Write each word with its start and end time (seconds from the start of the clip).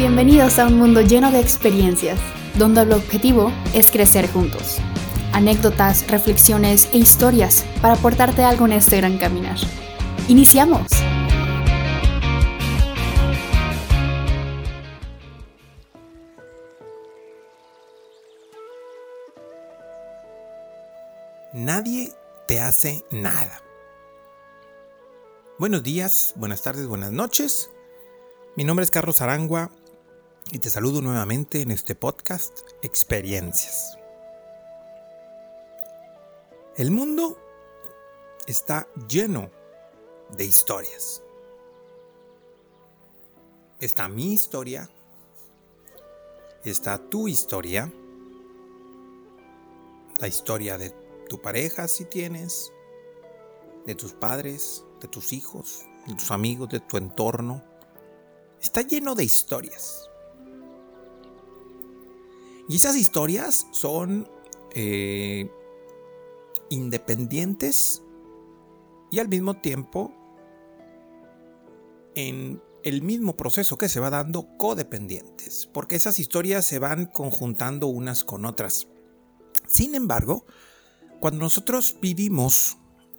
Bienvenidos 0.00 0.58
a 0.58 0.66
un 0.66 0.78
mundo 0.78 1.02
lleno 1.02 1.30
de 1.30 1.40
experiencias, 1.40 2.18
donde 2.54 2.80
el 2.80 2.92
objetivo 2.92 3.52
es 3.74 3.90
crecer 3.90 4.32
juntos. 4.32 4.78
Anécdotas, 5.34 6.10
reflexiones 6.10 6.88
e 6.94 6.96
historias 6.96 7.66
para 7.82 7.96
aportarte 7.96 8.42
algo 8.42 8.64
en 8.64 8.72
este 8.72 8.96
gran 8.96 9.18
caminar. 9.18 9.58
¡Iniciamos! 10.26 10.86
Nadie 21.52 22.10
te 22.48 22.58
hace 22.62 23.04
nada. 23.10 23.60
Buenos 25.58 25.82
días, 25.82 26.32
buenas 26.36 26.62
tardes, 26.62 26.86
buenas 26.86 27.12
noches. 27.12 27.68
Mi 28.56 28.64
nombre 28.64 28.82
es 28.82 28.90
Carlos 28.90 29.20
Arangua 29.20 29.70
y 30.52 30.58
te 30.58 30.68
saludo 30.68 31.00
nuevamente 31.00 31.62
en 31.62 31.70
este 31.70 31.94
podcast 31.94 32.60
Experiencias. 32.82 33.96
El 36.76 36.90
mundo 36.90 37.38
está 38.46 38.88
lleno 39.08 39.50
de 40.36 40.44
historias. 40.44 41.22
Está 43.78 44.08
mi 44.08 44.32
historia, 44.32 44.90
está 46.64 46.98
tu 46.98 47.28
historia, 47.28 47.92
la 50.18 50.26
historia 50.26 50.76
de 50.78 50.90
tu 51.28 51.40
pareja 51.40 51.86
si 51.86 52.06
tienes, 52.06 52.72
de 53.86 53.94
tus 53.94 54.14
padres, 54.14 54.84
de 55.00 55.06
tus 55.06 55.32
hijos, 55.32 55.86
de 56.08 56.14
tus 56.14 56.32
amigos, 56.32 56.68
de 56.70 56.80
tu 56.80 56.96
entorno. 56.96 57.62
Está 58.60 58.82
lleno 58.82 59.14
de 59.14 59.24
historias. 59.24 60.09
Y 62.70 62.76
esas 62.76 62.94
historias 62.96 63.66
son 63.72 64.30
eh, 64.76 65.50
independientes 66.68 68.00
y 69.10 69.18
al 69.18 69.28
mismo 69.28 69.54
tiempo 69.54 70.14
en 72.14 72.62
el 72.84 73.02
mismo 73.02 73.36
proceso 73.36 73.76
que 73.76 73.88
se 73.88 73.98
va 73.98 74.08
dando 74.08 74.56
codependientes, 74.56 75.68
porque 75.72 75.96
esas 75.96 76.20
historias 76.20 76.64
se 76.64 76.78
van 76.78 77.06
conjuntando 77.06 77.88
unas 77.88 78.22
con 78.22 78.44
otras. 78.44 78.86
Sin 79.66 79.96
embargo, 79.96 80.46
cuando 81.18 81.40
nosotros 81.40 81.96
vivimos 82.00 82.76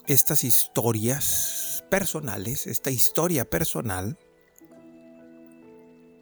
estas 0.07 0.45
historias 0.45 1.83
personales, 1.91 2.67
esta 2.67 2.89
historia 2.89 3.49
personal, 3.49 4.17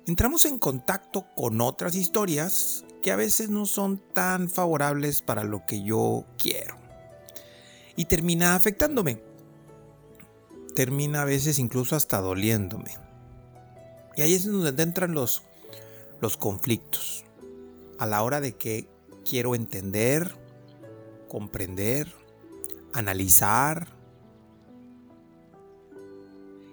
entramos 0.07 0.45
en 0.45 0.57
contacto 0.57 1.27
con 1.35 1.61
otras 1.61 1.93
historias 1.93 2.85
que 3.01 3.11
a 3.11 3.15
veces 3.15 3.49
no 3.49 3.65
son 3.65 3.97
tan 4.13 4.49
favorables 4.49 5.21
para 5.21 5.43
lo 5.43 5.65
que 5.65 5.83
yo 5.83 6.25
quiero. 6.37 6.75
Y 7.95 8.05
termina 8.05 8.55
afectándome. 8.55 9.21
Termina 10.75 11.23
a 11.23 11.25
veces 11.25 11.59
incluso 11.59 11.95
hasta 11.95 12.21
doliéndome. 12.21 12.97
Y 14.15 14.21
ahí 14.21 14.33
es 14.33 14.45
donde 14.45 14.81
entran 14.81 15.13
los, 15.13 15.43
los 16.21 16.37
conflictos. 16.37 17.25
A 17.97 18.05
la 18.05 18.23
hora 18.23 18.41
de 18.41 18.55
que 18.55 18.89
quiero 19.27 19.55
entender, 19.55 20.35
comprender, 21.27 22.13
analizar. 22.93 23.87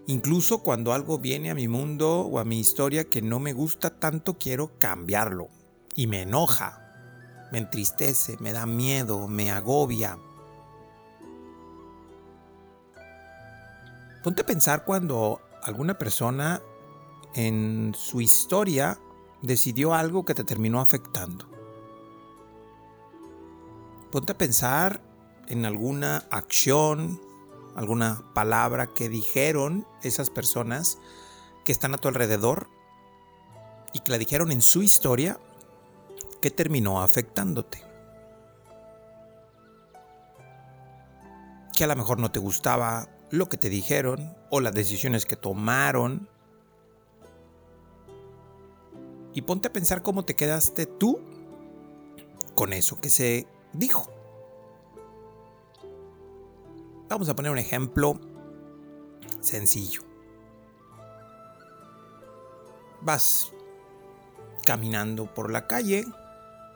Incluso 0.08 0.62
cuando 0.62 0.92
algo 0.92 1.18
viene 1.18 1.50
a 1.50 1.54
mi 1.54 1.66
mundo 1.66 2.20
o 2.20 2.38
a 2.38 2.44
mi 2.44 2.60
historia 2.60 3.04
que 3.04 3.22
no 3.22 3.40
me 3.40 3.52
gusta 3.52 3.98
tanto, 3.98 4.38
quiero 4.38 4.78
cambiarlo 4.78 5.48
y 5.96 6.06
me 6.06 6.22
enoja, 6.22 6.86
me 7.50 7.58
entristece, 7.58 8.36
me 8.38 8.52
da 8.52 8.66
miedo, 8.66 9.26
me 9.26 9.50
agobia. 9.50 10.18
Ponte 14.22 14.42
a 14.42 14.46
pensar 14.46 14.84
cuando 14.84 15.40
alguna 15.62 15.96
persona 15.96 16.60
en 17.34 17.94
su 17.96 18.20
historia 18.20 18.98
decidió 19.40 19.94
algo 19.94 20.24
que 20.24 20.34
te 20.34 20.44
terminó 20.44 20.80
afectando. 20.80 21.48
Ponte 24.10 24.32
a 24.32 24.38
pensar 24.38 25.00
en 25.48 25.64
alguna 25.64 26.24
acción, 26.30 27.20
alguna 27.74 28.22
palabra 28.34 28.88
que 28.88 29.08
dijeron 29.08 29.86
esas 30.02 30.28
personas 30.28 30.98
que 31.64 31.72
están 31.72 31.94
a 31.94 31.98
tu 31.98 32.08
alrededor 32.08 32.68
y 33.92 34.00
que 34.00 34.10
la 34.10 34.18
dijeron 34.18 34.52
en 34.52 34.62
su 34.62 34.82
historia 34.82 35.38
que 36.40 36.50
terminó 36.50 37.02
afectándote. 37.02 37.82
Que 41.74 41.84
a 41.84 41.86
lo 41.86 41.96
mejor 41.96 42.18
no 42.18 42.30
te 42.30 42.38
gustaba 42.38 43.08
lo 43.30 43.48
que 43.48 43.56
te 43.56 43.68
dijeron 43.68 44.36
o 44.50 44.60
las 44.60 44.74
decisiones 44.74 45.26
que 45.26 45.36
tomaron. 45.36 46.28
Y 49.34 49.42
ponte 49.42 49.68
a 49.68 49.72
pensar 49.72 50.02
cómo 50.02 50.24
te 50.24 50.34
quedaste 50.34 50.86
tú 50.86 51.20
con 52.54 52.72
eso 52.72 53.00
que 53.00 53.10
se 53.10 53.46
dijo. 53.72 54.10
Vamos 57.08 57.28
a 57.28 57.36
poner 57.36 57.52
un 57.52 57.58
ejemplo 57.58 58.18
sencillo. 59.40 60.02
Vas 63.02 63.52
caminando 64.64 65.32
por 65.32 65.52
la 65.52 65.68
calle 65.68 66.04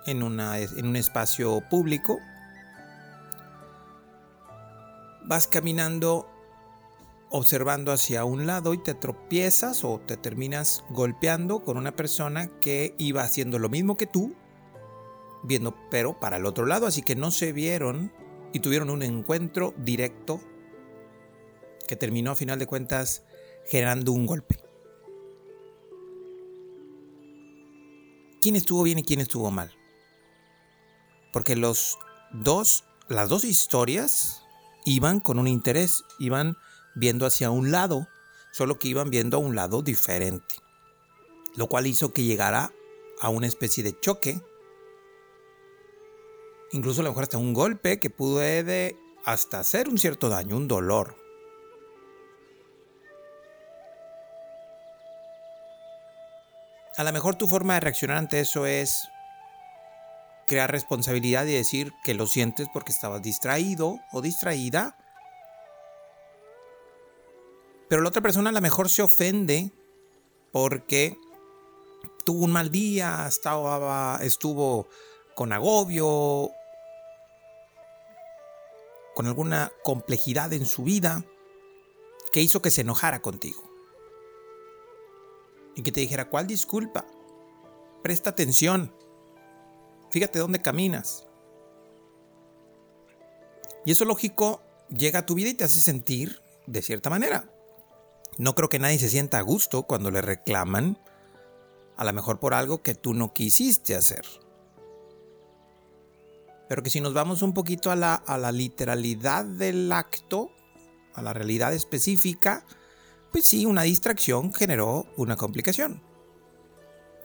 en, 0.06 0.22
en 0.22 0.87
un 0.87 0.97
espacio 0.97 1.62
público. 1.69 2.19
Vas 5.25 5.47
caminando 5.47 6.27
observando 7.31 7.93
hacia 7.93 8.25
un 8.25 8.47
lado 8.47 8.75
y 8.75 8.78
te 8.78 8.94
tropiezas 8.94 9.84
o 9.84 10.00
te 10.00 10.16
terminas 10.16 10.84
golpeando 10.91 11.62
con 11.62 11.77
una 11.77 11.94
persona 11.94 12.49
que 12.61 12.94
iba 12.99 13.22
haciendo 13.22 13.59
lo 13.59 13.69
mismo 13.69 13.97
que 13.97 14.06
tú, 14.06 14.34
viendo 15.44 15.77
pero 15.91 16.19
para 16.19 16.38
el 16.38 16.47
otro 16.47 16.67
lado, 16.67 16.87
así 16.87 17.03
que 17.03 17.15
no 17.15 17.31
se 17.31 17.53
vieron 17.53 18.12
y 18.53 18.59
tuvieron 18.61 18.91
un 18.91 19.03
encuentro 19.03 19.75
directo 19.78 20.41
que 21.87 21.97
terminó 21.97 22.32
a 22.32 22.37
final 22.37 22.59
de 22.59 22.67
cuentas 22.67 23.25
generando 23.67 24.12
un 24.12 24.27
golpe. 24.27 24.59
¿Quién 28.41 28.56
estuvo 28.56 28.82
bien 28.82 28.99
y 28.99 29.03
quién 29.03 29.21
estuvo 29.21 29.50
mal? 29.50 29.71
Porque 31.32 31.56
los 31.56 31.98
dos, 32.32 32.84
las 33.08 33.28
dos 33.28 33.44
historias 33.44 34.42
iban 34.84 35.20
con 35.20 35.38
un 35.38 35.46
interés, 35.46 36.04
iban 36.18 36.56
viendo 36.94 37.26
hacia 37.26 37.50
un 37.50 37.70
lado, 37.70 38.08
solo 38.52 38.78
que 38.78 38.88
iban 38.88 39.10
viendo 39.10 39.36
a 39.36 39.40
un 39.40 39.54
lado 39.54 39.82
diferente. 39.82 40.56
Lo 41.56 41.69
cual 41.69 41.86
hizo 41.86 42.12
que 42.12 42.24
llegara 42.24 42.72
a 43.20 43.28
una 43.28 43.46
especie 43.46 43.84
de 43.84 43.98
choque. 43.98 44.42
Incluso 46.72 47.00
a 47.00 47.04
lo 47.04 47.10
mejor 47.10 47.24
hasta 47.24 47.38
un 47.38 47.52
golpe 47.52 47.98
que 47.98 48.10
puede 48.10 48.96
hasta 49.24 49.60
hacer 49.60 49.88
un 49.88 49.98
cierto 49.98 50.28
daño, 50.28 50.56
un 50.56 50.69
dolor. 50.69 51.16
A 56.96 57.04
lo 57.04 57.12
mejor 57.12 57.34
tu 57.34 57.46
forma 57.46 57.74
de 57.74 57.80
reaccionar 57.80 58.16
ante 58.16 58.40
eso 58.40 58.66
es 58.66 59.09
crear 60.50 60.69
responsabilidad 60.69 61.47
y 61.47 61.53
decir 61.53 61.93
que 62.03 62.12
lo 62.12 62.27
sientes 62.27 62.66
porque 62.72 62.91
estabas 62.91 63.22
distraído 63.22 64.00
o 64.11 64.21
distraída. 64.21 64.99
Pero 67.88 68.03
la 68.03 68.09
otra 68.09 68.21
persona 68.21 68.50
a 68.50 68.53
lo 68.53 68.61
mejor 68.61 68.88
se 68.88 69.00
ofende 69.00 69.70
porque 70.50 71.17
tuvo 72.25 72.47
un 72.47 72.50
mal 72.50 72.73
día, 72.73 73.26
estaba, 73.29 74.19
estuvo 74.23 74.88
con 75.37 75.52
agobio, 75.52 76.50
con 79.14 79.29
alguna 79.29 79.70
complejidad 79.85 80.53
en 80.53 80.67
su 80.67 80.82
vida 80.82 81.25
que 82.32 82.43
hizo 82.43 82.61
que 82.61 82.73
se 82.73 82.81
enojara 82.81 83.23
contigo. 83.23 83.62
Y 85.76 85.85
que 85.85 85.93
te 85.93 86.00
dijera, 86.00 86.29
¿cuál 86.29 86.49
disculpa? 86.49 87.06
Presta 88.03 88.31
atención. 88.31 88.93
Fíjate 90.10 90.38
dónde 90.38 90.60
caminas. 90.60 91.26
Y 93.84 93.92
eso 93.92 94.04
lógico 94.04 94.62
llega 94.88 95.20
a 95.20 95.26
tu 95.26 95.34
vida 95.34 95.48
y 95.50 95.54
te 95.54 95.64
hace 95.64 95.80
sentir 95.80 96.40
de 96.66 96.82
cierta 96.82 97.10
manera. 97.10 97.50
No 98.38 98.54
creo 98.54 98.68
que 98.68 98.78
nadie 98.78 98.98
se 98.98 99.08
sienta 99.08 99.38
a 99.38 99.42
gusto 99.42 99.84
cuando 99.84 100.10
le 100.10 100.20
reclaman, 100.20 100.98
a 101.96 102.04
lo 102.04 102.12
mejor 102.12 102.40
por 102.40 102.54
algo 102.54 102.82
que 102.82 102.94
tú 102.94 103.14
no 103.14 103.32
quisiste 103.32 103.94
hacer. 103.94 104.24
Pero 106.68 106.82
que 106.82 106.90
si 106.90 107.00
nos 107.00 107.14
vamos 107.14 107.42
un 107.42 107.52
poquito 107.52 107.90
a 107.90 107.96
la, 107.96 108.14
a 108.14 108.38
la 108.38 108.52
literalidad 108.52 109.44
del 109.44 109.90
acto, 109.90 110.50
a 111.14 111.22
la 111.22 111.32
realidad 111.32 111.74
específica, 111.74 112.64
pues 113.32 113.44
sí, 113.44 113.66
una 113.66 113.82
distracción 113.82 114.52
generó 114.52 115.06
una 115.16 115.36
complicación. 115.36 116.02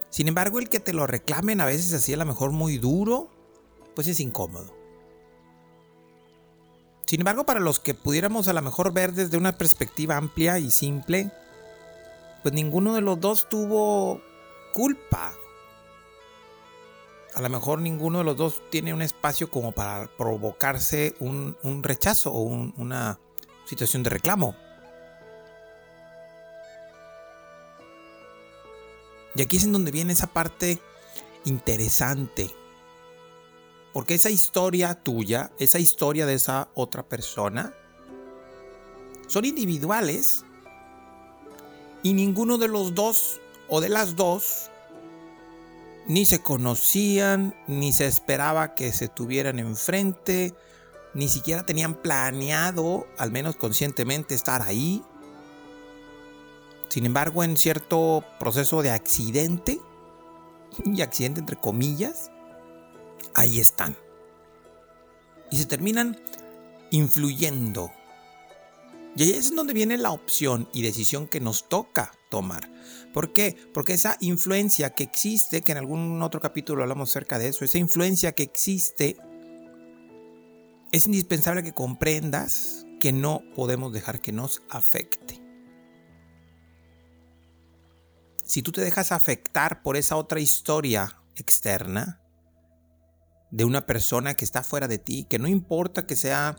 Sin 0.10 0.28
embargo, 0.28 0.60
el 0.60 0.70
que 0.70 0.80
te 0.80 0.94
lo 0.94 1.08
reclamen 1.08 1.62
a 1.62 1.66
veces 1.66 1.94
así 1.94 2.14
a 2.14 2.18
lo 2.18 2.26
mejor 2.26 2.52
muy 2.52 2.78
duro, 2.78 3.30
pues 3.96 4.08
es 4.08 4.20
incómodo. 4.20 4.74
Sin 7.06 7.22
embargo, 7.22 7.46
para 7.46 7.60
los 7.60 7.80
que 7.80 7.94
pudiéramos 7.94 8.48
a 8.48 8.54
lo 8.54 8.62
mejor 8.62 8.92
ver 8.92 9.14
desde 9.14 9.38
una 9.38 9.58
perspectiva 9.58 10.18
amplia 10.18 10.58
y 10.58 10.72
simple, 10.72 11.32
pues 12.42 12.54
ninguno 12.54 12.96
de 12.96 13.02
los 13.02 13.20
dos 13.20 13.48
tuvo 13.48 14.22
culpa. 14.74 15.34
A 17.36 17.42
lo 17.42 17.50
mejor 17.50 17.80
ninguno 17.80 18.20
de 18.20 18.24
los 18.24 18.38
dos 18.38 18.62
tiene 18.72 18.94
un 18.94 19.02
espacio 19.02 19.52
como 19.52 19.72
para 19.72 20.08
provocarse 20.18 21.16
un, 21.20 21.56
rechazo 21.84 22.32
o 22.32 22.42
una 22.42 23.20
situación 23.66 24.04
de 24.04 24.10
reclamo. 24.10 24.56
Y 29.36 29.42
aquí 29.42 29.58
es 29.58 29.64
en 29.64 29.74
donde 29.74 29.92
viene 29.92 30.14
esa 30.14 30.28
parte 30.28 30.80
interesante. 31.44 32.56
Porque 33.94 34.16
esa 34.16 34.30
historia 34.30 34.96
tuya, 34.96 35.52
esa 35.60 35.80
historia 35.80 36.26
de 36.26 36.34
esa 36.36 36.70
otra 36.74 37.04
persona, 37.04 37.74
son 39.28 39.46
individuales. 39.46 40.44
Y 42.04 42.14
ninguno 42.14 42.58
de 42.58 42.68
los 42.68 42.94
dos 42.94 43.40
o 43.68 43.82
de 43.82 43.90
las 43.90 44.16
dos 44.16 44.70
ni 46.08 46.26
se 46.26 46.40
conocían, 46.40 47.56
ni 47.68 47.92
se 47.92 48.06
esperaba 48.06 48.76
que 48.76 48.94
se 48.94 49.08
tuvieran 49.08 49.60
enfrente, 49.60 50.54
ni 51.14 51.28
siquiera 51.30 51.66
tenían 51.66 51.96
planeado, 51.96 53.08
al 53.18 53.32
menos 53.32 53.56
conscientemente, 53.56 54.36
estar 54.36 54.62
ahí. 54.62 55.04
Sin 56.96 57.06
embargo, 57.06 57.44
en 57.44 57.58
cierto 57.58 58.24
proceso 58.40 58.82
de 58.82 58.90
accidente, 58.90 59.82
y 60.86 61.02
accidente 61.02 61.42
entre 61.42 61.58
comillas, 61.58 62.32
ahí 63.34 63.60
están. 63.60 63.98
Y 65.52 65.58
se 65.58 65.66
terminan 65.66 66.18
influyendo. 66.92 67.92
Y 69.18 69.24
ahí 69.24 69.32
es 69.32 69.54
donde 69.54 69.74
viene 69.74 69.98
la 69.98 70.12
opción 70.12 70.70
y 70.72 70.84
decisión 70.84 71.28
que 71.28 71.42
nos 71.42 71.68
toca 71.68 72.14
tomar. 72.30 72.72
¿Por 73.14 73.34
qué? 73.34 73.58
Porque 73.74 73.92
esa 73.92 74.16
influencia 74.22 74.92
que 74.92 75.04
existe, 75.04 75.64
que 75.64 75.74
en 75.74 75.80
algún 75.80 76.22
otro 76.22 76.40
capítulo 76.40 76.82
hablamos 76.82 77.10
acerca 77.10 77.38
de 77.38 77.50
eso, 77.50 77.66
esa 77.66 77.78
influencia 77.78 78.32
que 78.32 78.44
existe, 78.44 79.18
es 80.94 81.08
indispensable 81.08 81.62
que 81.62 81.74
comprendas 81.74 82.86
que 83.02 83.12
no 83.12 83.44
podemos 83.54 83.92
dejar 83.92 84.22
que 84.22 84.32
nos 84.32 84.62
afecte. 84.70 85.45
Si 88.46 88.62
tú 88.62 88.72
te 88.72 88.82
dejas 88.82 89.12
afectar 89.12 89.82
por 89.82 89.98
esa 89.98 90.16
otra 90.16 90.40
historia 90.40 91.20
externa 91.36 92.22
de 93.52 93.66
una 93.66 93.86
persona 93.86 94.36
que 94.36 94.46
está 94.46 94.64
fuera 94.64 94.88
de 94.88 95.00
ti, 95.00 95.26
que 95.30 95.40
no 95.40 95.48
importa 95.48 96.06
que 96.06 96.16
sea 96.16 96.56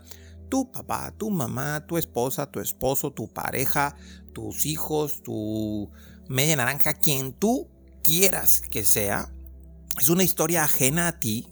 tu 0.49 0.71
papá, 0.71 1.13
tu 1.17 1.29
mamá, 1.29 1.85
tu 1.87 1.97
esposa, 1.97 2.51
tu 2.51 2.59
esposo, 2.59 3.11
tu 3.11 3.31
pareja, 3.33 3.95
tus 4.33 4.65
hijos, 4.65 5.23
tu 5.23 5.89
media 6.27 6.55
naranja, 6.57 6.93
quien 6.93 7.33
tú 7.33 7.69
quieras 8.03 8.61
que 8.61 8.83
sea, 8.83 9.33
es 9.99 10.09
una 10.09 10.23
historia 10.23 10.63
ajena 10.63 11.07
a 11.07 11.19
ti, 11.19 11.47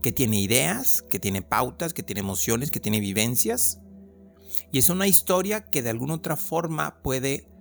que 0.00 0.12
tiene 0.12 0.40
ideas, 0.40 1.02
que 1.02 1.18
tiene 1.18 1.42
pautas, 1.42 1.92
que 1.92 2.02
tiene 2.02 2.20
emociones, 2.20 2.70
que 2.70 2.80
tiene 2.80 3.00
vivencias. 3.00 3.80
Y 4.70 4.78
es 4.78 4.90
una 4.90 5.06
historia 5.06 5.64
que 5.64 5.82
de 5.82 5.90
alguna 5.90 6.14
otra 6.14 6.36
forma 6.36 7.02
puede 7.02 7.51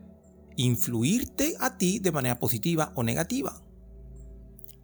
influirte 0.61 1.55
a 1.59 1.77
ti 1.77 1.99
de 1.99 2.11
manera 2.11 2.39
positiva 2.39 2.91
o 2.95 3.03
negativa. 3.03 3.61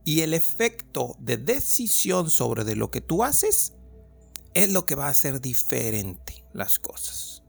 Y 0.04 0.22
el 0.22 0.34
efecto 0.34 1.16
de 1.20 1.38
decisión 1.38 2.30
sobre 2.30 2.64
de 2.64 2.76
lo 2.76 2.92
que 2.92 3.02
tú 3.02 3.24
haces 3.24 3.74
es 4.54 4.72
lo 4.72 4.86
que 4.86 4.96
va 4.96 5.08
a 5.08 5.12
hacer 5.12 5.42
diferente 5.42 6.46
las 6.54 6.80
cosas. 6.80 7.44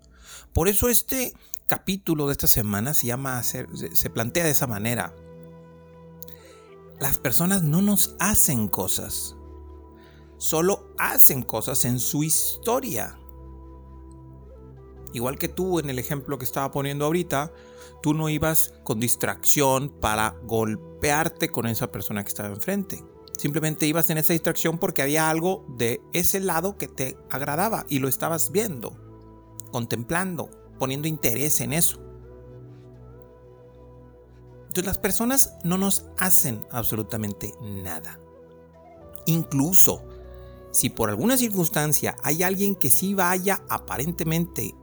Por 0.52 0.68
eso 0.68 0.88
este 0.88 1.32
capítulo 1.66 2.26
de 2.26 2.32
esta 2.32 2.46
semana 2.46 2.94
se 2.94 3.06
llama 3.06 3.42
se 3.42 4.10
plantea 4.10 4.44
de 4.44 4.50
esa 4.50 4.66
manera. 4.66 5.14
Las 7.00 7.18
personas 7.18 7.62
no 7.62 7.80
nos 7.80 8.16
hacen 8.18 8.66
cosas, 8.66 9.36
solo 10.36 10.92
hacen 10.98 11.42
cosas 11.42 11.84
en 11.84 12.00
su 12.00 12.24
historia. 12.24 13.18
Igual 15.12 15.38
que 15.38 15.48
tú 15.48 15.78
en 15.78 15.90
el 15.90 15.98
ejemplo 15.98 16.38
que 16.38 16.44
estaba 16.44 16.70
poniendo 16.70 17.04
ahorita, 17.04 17.52
tú 18.02 18.14
no 18.14 18.28
ibas 18.28 18.74
con 18.84 19.00
distracción 19.00 19.88
para 19.88 20.36
golpearte 20.44 21.48
con 21.48 21.66
esa 21.66 21.90
persona 21.90 22.22
que 22.22 22.28
estaba 22.28 22.48
enfrente. 22.48 23.02
Simplemente 23.36 23.86
ibas 23.86 24.10
en 24.10 24.18
esa 24.18 24.32
distracción 24.32 24.78
porque 24.78 25.02
había 25.02 25.30
algo 25.30 25.64
de 25.68 26.00
ese 26.12 26.40
lado 26.40 26.76
que 26.76 26.88
te 26.88 27.16
agradaba 27.30 27.86
y 27.88 28.00
lo 28.00 28.08
estabas 28.08 28.50
viendo, 28.50 28.96
contemplando, 29.70 30.50
poniendo 30.78 31.08
interés 31.08 31.60
en 31.60 31.72
eso. 31.72 32.00
Entonces 34.62 34.86
las 34.86 34.98
personas 34.98 35.54
no 35.64 35.78
nos 35.78 36.06
hacen 36.18 36.66
absolutamente 36.70 37.54
nada. 37.62 38.20
Incluso 39.26 40.02
si 40.70 40.90
por 40.90 41.08
alguna 41.08 41.36
circunstancia 41.36 42.16
hay 42.22 42.42
alguien 42.42 42.74
que 42.74 42.90
sí 42.90 43.14
vaya 43.14 43.62
aparentemente 43.68 44.74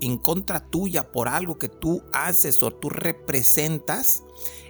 en 0.00 0.18
contra 0.18 0.68
tuya 0.68 1.12
por 1.12 1.28
algo 1.28 1.58
que 1.58 1.68
tú 1.68 2.02
haces 2.12 2.62
o 2.62 2.70
tú 2.70 2.90
representas, 2.90 4.22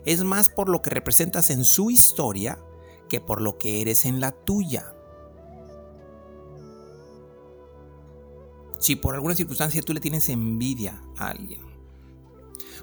es 0.05 0.23
más 0.25 0.49
por 0.49 0.69
lo 0.69 0.83
que 0.83 0.91
representas 0.91 1.51
en 1.51 1.65
su 1.65 1.91
historia 1.91 2.59
que 3.09 3.21
por 3.21 3.41
lo 3.41 3.59
que 3.59 3.81
eres 3.81 4.05
en 4.05 4.21
la 4.21 4.33
tuya. 4.33 4.95
Si 8.79 8.97
por 8.97 9.15
alguna 9.15 9.35
circunstancia 9.35 9.83
tú 9.83 9.95
le 9.95 10.01
tienes 10.01 10.29
envidia 10.29 11.03
a 11.17 11.31
alguien, 11.31 11.63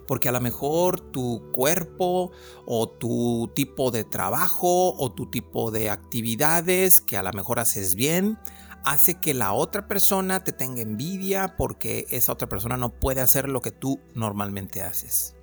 porque 0.07 0.29
a 0.29 0.31
lo 0.31 0.41
mejor 0.41 0.99
tu 0.99 1.51
cuerpo 1.51 2.31
o 2.65 2.89
tu 2.89 3.51
tipo 3.53 3.91
de 3.91 4.03
trabajo 4.03 4.95
o 4.97 5.11
tu 5.11 5.29
tipo 5.29 5.69
de 5.69 5.89
actividades 5.89 7.01
que 7.01 7.17
a 7.17 7.23
lo 7.23 7.31
mejor 7.33 7.59
haces 7.59 7.95
bien, 7.95 8.39
hace 8.83 9.15
que 9.15 9.33
la 9.33 9.53
otra 9.53 9.87
persona 9.87 10.43
te 10.43 10.51
tenga 10.51 10.81
envidia 10.81 11.55
porque 11.57 12.05
esa 12.09 12.33
otra 12.33 12.49
persona 12.49 12.77
no 12.77 12.89
puede 12.89 13.21
hacer 13.21 13.47
lo 13.47 13.61
que 13.61 13.71
tú 13.71 13.99
normalmente 14.15 14.81
haces. 14.81 15.35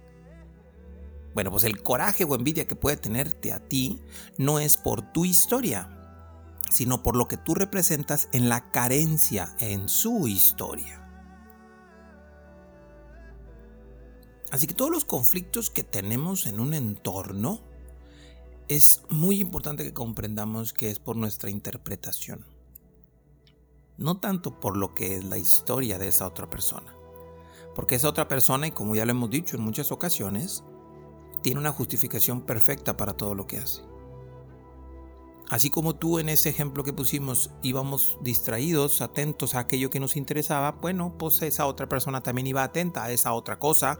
Bueno, 1.34 1.50
pues 1.50 1.64
el 1.64 1.82
coraje 1.82 2.24
o 2.24 2.34
envidia 2.34 2.66
que 2.66 2.74
puede 2.74 2.96
tenerte 2.96 3.52
a 3.52 3.60
ti 3.60 4.02
no 4.38 4.58
es 4.58 4.76
por 4.76 5.12
tu 5.12 5.24
historia, 5.24 5.88
sino 6.70 7.02
por 7.02 7.16
lo 7.16 7.28
que 7.28 7.36
tú 7.36 7.54
representas 7.54 8.28
en 8.32 8.48
la 8.48 8.70
carencia 8.70 9.54
en 9.60 9.88
su 9.88 10.26
historia. 10.26 11.04
Así 14.50 14.66
que 14.66 14.74
todos 14.74 14.90
los 14.90 15.04
conflictos 15.04 15.70
que 15.70 15.82
tenemos 15.82 16.46
en 16.46 16.58
un 16.58 16.72
entorno 16.72 17.60
es 18.66 19.02
muy 19.10 19.40
importante 19.40 19.84
que 19.84 19.92
comprendamos 19.92 20.72
que 20.72 20.90
es 20.90 20.98
por 20.98 21.16
nuestra 21.16 21.50
interpretación 21.50 22.57
no 23.98 24.18
tanto 24.18 24.58
por 24.58 24.76
lo 24.76 24.94
que 24.94 25.16
es 25.16 25.24
la 25.24 25.38
historia 25.38 25.98
de 25.98 26.08
esa 26.08 26.26
otra 26.26 26.48
persona. 26.48 26.94
Porque 27.74 27.96
esa 27.96 28.08
otra 28.08 28.28
persona, 28.28 28.68
y 28.68 28.70
como 28.70 28.94
ya 28.94 29.04
lo 29.04 29.10
hemos 29.10 29.30
dicho 29.30 29.56
en 29.56 29.62
muchas 29.62 29.92
ocasiones, 29.92 30.64
tiene 31.42 31.60
una 31.60 31.72
justificación 31.72 32.42
perfecta 32.42 32.96
para 32.96 33.12
todo 33.12 33.34
lo 33.34 33.46
que 33.46 33.58
hace. 33.58 33.82
Así 35.50 35.70
como 35.70 35.96
tú 35.96 36.18
en 36.18 36.28
ese 36.28 36.50
ejemplo 36.50 36.84
que 36.84 36.92
pusimos 36.92 37.50
íbamos 37.62 38.18
distraídos, 38.20 39.00
atentos 39.00 39.54
a 39.54 39.60
aquello 39.60 39.88
que 39.88 40.00
nos 40.00 40.16
interesaba, 40.16 40.72
bueno, 40.72 41.16
pues 41.18 41.40
esa 41.42 41.66
otra 41.66 41.88
persona 41.88 42.22
también 42.22 42.46
iba 42.46 42.62
atenta 42.62 43.04
a 43.04 43.10
esa 43.10 43.32
otra 43.32 43.58
cosa 43.58 43.98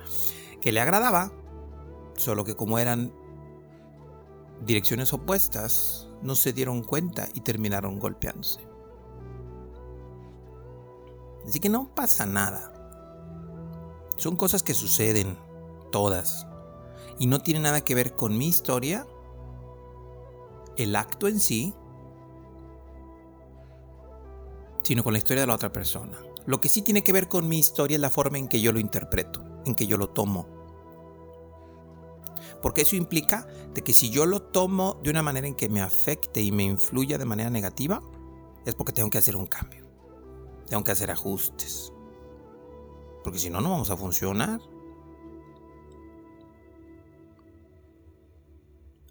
que 0.60 0.72
le 0.72 0.80
agradaba, 0.80 1.32
solo 2.16 2.44
que 2.44 2.54
como 2.54 2.78
eran 2.78 3.14
direcciones 4.64 5.12
opuestas, 5.12 6.08
no 6.20 6.34
se 6.34 6.52
dieron 6.52 6.82
cuenta 6.82 7.28
y 7.32 7.40
terminaron 7.40 7.98
golpeándose. 7.98 8.68
Así 11.48 11.60
que 11.60 11.70
no 11.70 11.94
pasa 11.94 12.26
nada. 12.26 12.72
Son 14.18 14.36
cosas 14.36 14.62
que 14.62 14.74
suceden, 14.74 15.38
todas. 15.90 16.46
Y 17.18 17.26
no 17.26 17.40
tiene 17.40 17.60
nada 17.60 17.80
que 17.80 17.94
ver 17.94 18.14
con 18.14 18.36
mi 18.36 18.48
historia, 18.48 19.06
el 20.76 20.94
acto 20.94 21.26
en 21.26 21.40
sí, 21.40 21.74
sino 24.82 25.02
con 25.02 25.14
la 25.14 25.18
historia 25.18 25.40
de 25.40 25.46
la 25.46 25.54
otra 25.54 25.72
persona. 25.72 26.18
Lo 26.44 26.60
que 26.60 26.68
sí 26.68 26.82
tiene 26.82 27.02
que 27.02 27.12
ver 27.12 27.28
con 27.28 27.48
mi 27.48 27.58
historia 27.58 27.94
es 27.94 28.00
la 28.00 28.10
forma 28.10 28.36
en 28.36 28.48
que 28.48 28.60
yo 28.60 28.70
lo 28.70 28.78
interpreto, 28.78 29.42
en 29.64 29.74
que 29.74 29.86
yo 29.86 29.96
lo 29.96 30.10
tomo. 30.10 30.46
Porque 32.60 32.82
eso 32.82 32.94
implica 32.94 33.46
de 33.72 33.82
que 33.82 33.94
si 33.94 34.10
yo 34.10 34.26
lo 34.26 34.42
tomo 34.42 35.00
de 35.02 35.10
una 35.10 35.22
manera 35.22 35.46
en 35.46 35.54
que 35.54 35.70
me 35.70 35.80
afecte 35.80 36.42
y 36.42 36.52
me 36.52 36.64
influya 36.64 37.16
de 37.16 37.24
manera 37.24 37.48
negativa, 37.48 38.02
es 38.66 38.74
porque 38.74 38.92
tengo 38.92 39.08
que 39.08 39.18
hacer 39.18 39.34
un 39.34 39.46
cambio. 39.46 39.87
Tengo 40.68 40.84
que 40.84 40.92
hacer 40.92 41.10
ajustes. 41.10 41.92
Porque 43.24 43.38
si 43.38 43.50
no, 43.50 43.60
no 43.60 43.70
vamos 43.70 43.90
a 43.90 43.96
funcionar. 43.96 44.60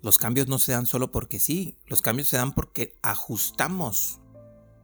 Los 0.02 0.18
cambios 0.18 0.48
no 0.48 0.60
se 0.60 0.72
dan 0.72 0.86
solo 0.86 1.12
porque 1.12 1.40
sí, 1.40 1.78
los 1.88 2.02
cambios 2.02 2.28
se 2.28 2.38
dan 2.38 2.54
porque 2.54 2.98
ajustamos 3.02 4.20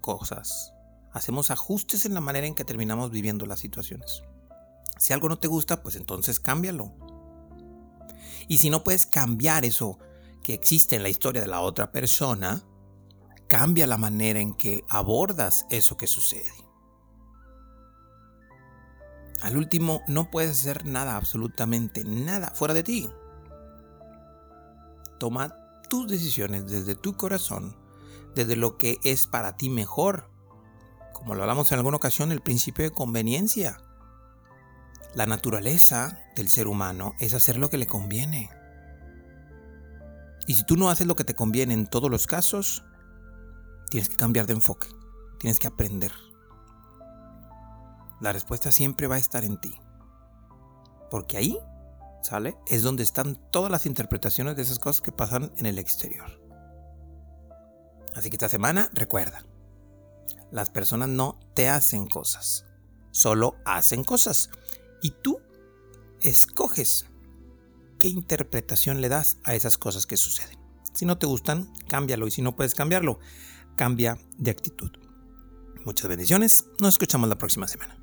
cosas. 0.02 0.74
Hacemos 1.14 1.52
ajustes 1.52 2.06
en 2.06 2.16
la 2.16 2.22
manera 2.22 2.48
en 2.48 2.56
que 2.56 2.66
terminamos 2.66 3.12
viviendo 3.12 3.46
las 3.46 3.60
situaciones. 3.60 4.24
Si 4.98 5.14
algo 5.14 5.30
no 5.30 5.38
te 5.38 5.48
gusta, 5.48 5.84
pues 5.84 5.96
entonces 5.96 6.40
cámbialo. 6.40 6.94
Y 8.48 8.58
si 8.58 8.70
no 8.70 8.84
puedes 8.84 9.06
cambiar 9.06 9.64
eso 9.64 10.00
que 10.44 10.54
existe 10.54 10.96
en 10.96 11.04
la 11.04 11.10
historia 11.10 11.42
de 11.42 11.48
la 11.48 11.62
otra 11.62 11.92
persona, 11.92 12.64
cambia 13.48 13.88
la 13.88 13.98
manera 13.98 14.40
en 14.40 14.54
que 14.56 14.84
abordas 14.90 15.66
eso 15.70 15.96
que 15.96 16.08
sucede. 16.08 16.63
Al 19.44 19.58
último, 19.58 20.02
no 20.08 20.32
puedes 20.32 20.52
hacer 20.52 20.86
nada, 20.86 21.18
absolutamente 21.18 22.06
nada, 22.06 22.52
fuera 22.56 22.74
de 22.74 22.82
ti. 22.82 23.10
Toma 25.20 25.54
tus 25.90 26.08
decisiones 26.08 26.66
desde 26.66 26.96
tu 26.96 27.18
corazón, 27.18 27.76
desde 28.36 28.56
lo 28.56 28.78
que 28.78 29.00
es 29.04 29.28
para 29.28 29.58
ti 29.58 29.70
mejor. 29.70 30.30
Como 31.14 31.36
lo 31.36 31.42
hablamos 31.42 31.70
en 31.72 31.78
alguna 31.78 31.98
ocasión, 31.98 32.32
el 32.32 32.42
principio 32.42 32.86
de 32.86 32.92
conveniencia. 32.92 33.82
La 35.14 35.26
naturaleza 35.26 36.22
del 36.38 36.48
ser 36.48 36.68
humano 36.68 37.14
es 37.20 37.34
hacer 37.34 37.58
lo 37.58 37.70
que 37.70 37.78
le 37.78 37.86
conviene. 37.86 38.50
Y 40.48 40.54
si 40.54 40.66
tú 40.66 40.78
no 40.78 40.90
haces 40.90 41.06
lo 41.06 41.18
que 41.18 41.26
te 41.26 41.36
conviene 41.36 41.74
en 41.74 41.86
todos 41.86 42.10
los 42.10 42.28
casos, 42.28 42.86
tienes 43.90 44.08
que 44.08 44.16
cambiar 44.16 44.48
de 44.48 44.54
enfoque, 44.54 44.88
tienes 45.38 45.60
que 45.60 45.68
aprender. 45.68 46.14
La 48.24 48.32
respuesta 48.32 48.72
siempre 48.72 49.08
va 49.08 49.16
a 49.16 49.20
estar 49.20 49.44
en 49.44 49.60
ti. 49.60 49.76
Porque 51.12 51.36
ahí, 51.36 51.60
¿sale? 52.22 52.56
Es 52.68 52.82
donde 52.82 53.04
están 53.04 53.36
todas 53.52 53.70
las 53.70 53.86
interpretaciones 53.86 54.56
de 54.56 54.62
esas 54.62 54.80
cosas 54.80 55.02
que 55.02 55.12
pasan 55.12 55.52
en 55.58 55.66
el 55.66 55.78
exterior. 55.78 56.42
Así 58.16 58.30
que 58.30 58.38
esta 58.38 58.48
semana, 58.48 58.90
recuerda, 58.94 59.44
las 60.52 60.70
personas 60.70 61.10
no 61.10 61.38
te 61.54 61.68
hacen 61.68 62.08
cosas, 62.08 62.66
solo 63.12 63.58
hacen 63.66 64.06
cosas. 64.06 64.52
Y 65.02 65.12
tú 65.22 65.42
escoges 66.22 67.08
qué 68.00 68.08
interpretación 68.08 69.02
le 69.02 69.10
das 69.10 69.38
a 69.44 69.54
esas 69.54 69.78
cosas 69.78 70.06
que 70.06 70.16
suceden. 70.16 70.58
Si 70.94 71.06
no 71.06 71.18
te 71.18 71.26
gustan, 71.26 71.74
cámbialo 71.90 72.26
y 72.26 72.32
si 72.32 72.42
no 72.42 72.56
puedes 72.56 72.74
cambiarlo, 72.74 73.20
cambia 73.76 74.18
de 74.38 74.52
actitud. 74.52 74.92
Muchas 75.84 76.08
bendiciones, 76.08 76.68
nos 76.80 76.94
escuchamos 76.94 77.28
la 77.28 77.38
próxima 77.38 77.68
semana. 77.68 78.03